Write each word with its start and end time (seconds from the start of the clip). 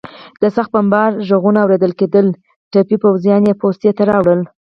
د 0.41 0.43
سخت 0.55 0.71
بمبار 0.75 1.09
غږونه 1.27 1.59
اورېدل 1.61 1.91
کېدل، 1.99 2.27
ټپي 2.71 2.97
پوځیان 3.03 3.41
یې 3.49 3.57
پوستې 3.61 3.89
ته 3.97 4.03
راوړل. 4.11 4.41